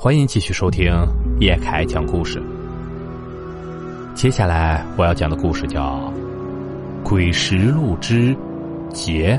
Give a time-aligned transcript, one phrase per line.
[0.00, 0.94] 欢迎继续收听
[1.40, 2.40] 叶凯讲故事。
[4.14, 5.96] 接下来我要讲的故事叫
[7.02, 8.32] 《鬼石路之
[8.94, 9.36] 劫》。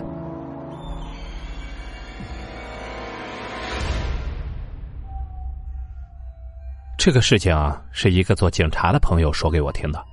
[6.98, 7.56] 这个事情
[7.94, 10.06] 是一个做警察的朋友说给我听的。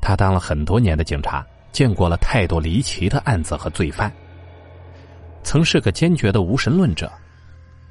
[0.00, 4.10] 他当了很多年的警察，见过了太多离奇的案子和罪犯，
[5.42, 7.12] 曾是个坚决的无神论者。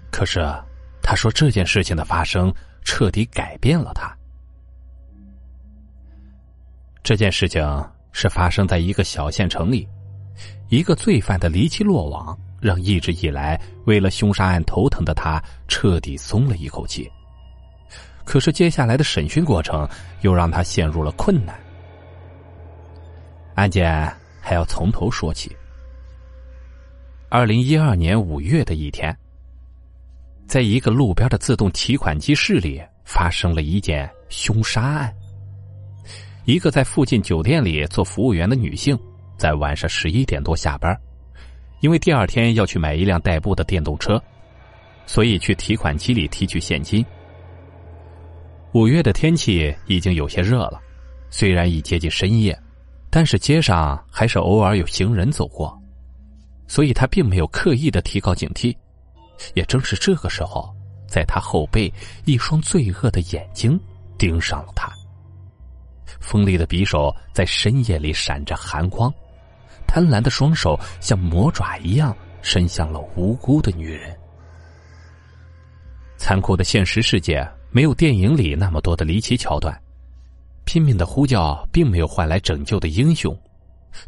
[0.09, 0.43] 可是。
[1.09, 4.15] 他说：“这件事情的发生彻底改变了他。
[7.01, 7.65] 这件事情
[8.11, 9.87] 是发生在一个小县城里，
[10.67, 17.11] 一个罪犯的离奇落网，让一直以来为了凶杀案头疼的他彻底松了一口气。
[18.23, 19.89] 可是接下来的审讯过程
[20.21, 21.59] 又让他陷入了困难。
[23.55, 23.91] 案件
[24.39, 25.57] 还要从头说起。
[27.29, 29.11] 二零一二年五月的一天。”
[30.49, 35.14] 在一个路边的自动提款机室里，发生了一件凶杀案。
[36.45, 38.97] 一个在附近酒店里做服务员的女性，
[39.38, 41.00] 在晚上十一点多下班，
[41.81, 44.19] 因为第二天要去买一辆代步的电动车，
[45.06, 47.06] 所以去提款机里提取现金。
[48.73, 50.81] 五月的天气已经有些热了，
[51.30, 52.59] 虽然已接近深夜，
[53.11, 55.80] 但是街上还是偶尔有行人走过，
[56.66, 58.75] 所以他并没有刻意的提高警惕。
[59.54, 60.73] 也正是这个时候，
[61.08, 61.92] 在他后背，
[62.26, 63.80] 一双罪恶的眼睛
[64.18, 64.92] 盯上了他。
[66.20, 69.14] 锋利的匕首在深夜里闪着寒光，
[69.88, 74.16] 贪婪的双手像魔爪一样伸向了无辜的女人。
[76.18, 79.80] 残酷的现实世界没有电影里那么多的离奇桥段，
[80.66, 83.36] 拼命的呼叫并没有换来拯救的英雄，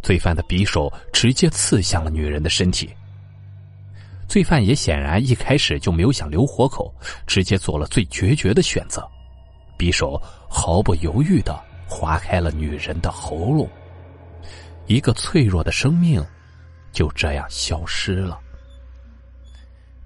[0.02, 2.90] 罪犯的匕首直接刺向了女人的身体。
[4.32, 6.90] 罪犯也显然一开始就没有想留活口，
[7.28, 9.06] 直接做了最决绝的选择，
[9.78, 10.18] 匕首
[10.50, 13.70] 毫不犹豫的划开了女人的喉咙，
[14.88, 16.26] 一个脆弱的生命
[16.94, 18.39] 就这样消失了。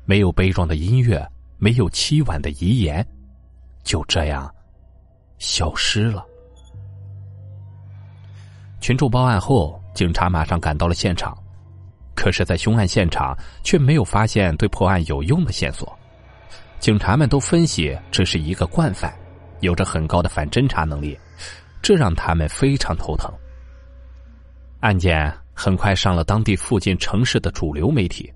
[0.05, 1.23] 没有悲壮的音乐，
[1.59, 3.07] 没有凄婉的遗言，
[3.83, 4.51] 就这样
[5.38, 6.25] 消失了。
[8.81, 11.38] 群众报案后，警察马上赶到了现场。
[12.15, 15.95] 可是，在凶案现场却没有发现对破案有用的线索。
[16.79, 19.13] 警察们都分析这是一个惯犯，
[19.59, 21.19] 有着很高的反侦查能力，
[21.81, 23.31] 这让他们非常头疼。
[24.79, 28.31] 案件很快上了当地附近城市的主流媒体。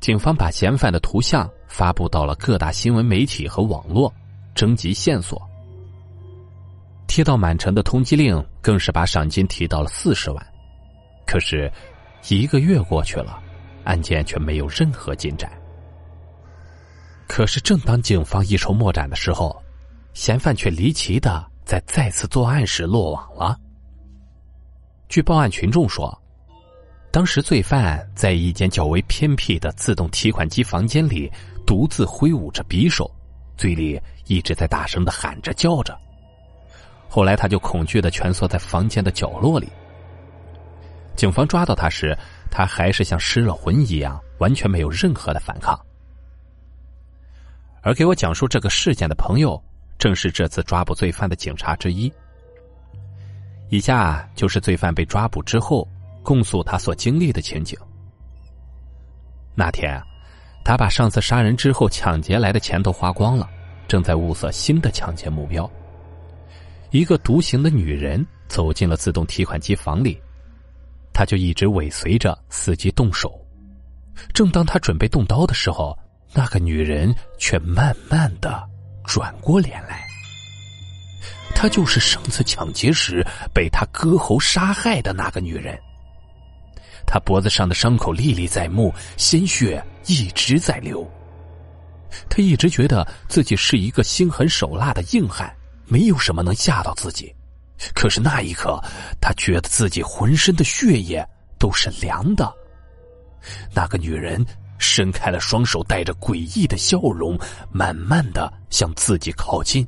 [0.00, 4.12] 警方把嫌犯的图像发布到了各大新闻媒体和网络，
[4.54, 5.40] 征集线索。
[7.06, 10.46] 贴到满城的通缉令更是把赏金提到了四十万。
[11.26, 11.72] 可是。
[12.28, 13.42] 一个月过去了，
[13.84, 15.50] 案件却没有任何进展。
[17.26, 19.60] 可是，正当警方一筹莫展的时候，
[20.12, 23.58] 嫌犯却离奇的在再次作案时落网了。
[25.08, 26.16] 据报案群众说，
[27.10, 31.30] 当时罪犯在一间较为偏僻的自动提款机房间里，
[31.66, 33.10] 独自挥舞着匕首，
[33.56, 35.98] 嘴里一直在大声的喊着叫着。
[37.08, 39.68] 后来，他就恐惧的蜷缩在房间的角落里。
[41.14, 42.16] 警方抓到他时，
[42.50, 45.78] 他还是像失了魂一样，完全没有任何的反抗。
[47.82, 49.62] 而给我讲述这个事件的朋友，
[49.98, 52.12] 正是这次抓捕罪犯的警察之一。
[53.68, 55.88] 以下就是罪犯被抓捕之后
[56.22, 57.78] 供述他所经历的情景。
[59.54, 60.00] 那天，
[60.64, 63.48] 他把上次杀人之后抢劫来的钱都花光了，
[63.88, 65.68] 正在物色新的抢劫目标。
[66.90, 70.20] 一个独行的女人走进了自动提款机房里。
[71.12, 73.38] 他就一直尾随着，伺机动手。
[74.32, 75.96] 正当他准备动刀的时候，
[76.32, 78.62] 那个女人却慢慢的
[79.04, 80.06] 转过脸来。
[81.54, 83.24] 她就是上次抢劫时
[83.54, 85.78] 被他割喉杀害的那个女人。
[87.06, 91.08] 她脖子上的伤口历历在目，鲜血一直在流。
[92.28, 95.50] 他一直觉得自己是一个心狠手辣的硬汉，
[95.86, 97.34] 没有什么能吓到自己。
[97.94, 98.80] 可是那一刻，
[99.20, 101.26] 他觉得自己浑身的血液
[101.58, 102.52] 都是凉的。
[103.74, 104.44] 那个女人
[104.78, 107.38] 伸开了双手，带着诡异的笑容，
[107.70, 109.86] 慢慢的向自己靠近。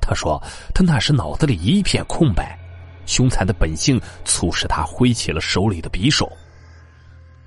[0.00, 0.42] 他说
[0.74, 2.58] ：“他那时脑子里一片空白，
[3.04, 6.30] 凶残的本性促使他挥起了手里的匕首。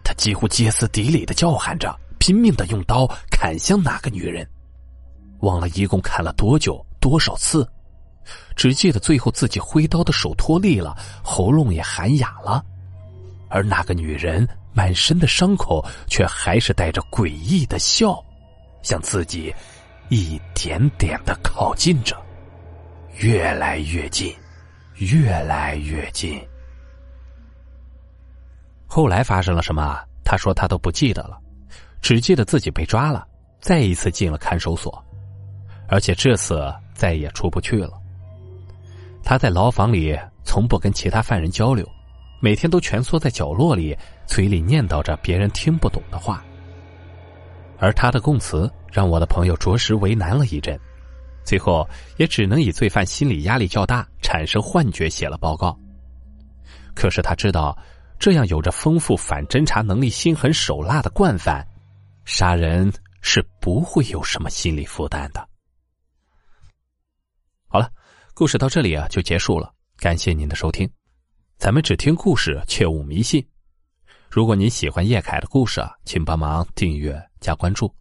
[0.03, 4.47] 他几乎歇斯底里的叫喊着，拼命的用刀砍向那个女人。
[5.39, 7.67] 忘了一共砍了多久，多少次。”
[8.55, 12.63] 只记得最后自己挥刀的手脱力了，喉咙也喊哑了，
[13.49, 18.23] 而那个女人满身的伤口却还是带着诡异的笑，
[18.83, 19.53] 向自己
[20.09, 22.15] 一点点的靠近着，
[23.17, 24.35] 越来越近，
[24.95, 26.41] 越来越近。
[28.87, 29.99] 后来发生了什么？
[30.23, 31.37] 他说他都不记得了，
[32.01, 33.27] 只记得自己被抓了，
[33.59, 35.03] 再一次进了看守所，
[35.87, 38.00] 而且这次再也出不去了。
[39.23, 41.87] 他在牢房里从不跟其他犯人交流，
[42.39, 46.43] 每天都蜷缩在角落里，嘴里念叨着别人听不懂的话。
[47.77, 50.79] 而他的供词让我的朋友着实为难了一阵，
[51.43, 51.87] 最后
[52.17, 55.77] 也只能以罪犯心理压力较大、产生幻觉写了报告。
[56.93, 57.77] 可是他知道，
[58.19, 61.65] 这样有着丰富反侦查能力、心狠手辣的惯犯，
[62.25, 62.91] 杀人
[63.21, 65.47] 是不会有什么心理负担的。
[68.41, 70.89] 故事到这里啊就结束了，感谢您的收听。
[71.59, 73.47] 咱们只听故事，切勿迷信。
[74.31, 77.93] 如果您喜欢叶凯的故事啊，请帮忙订阅加关注。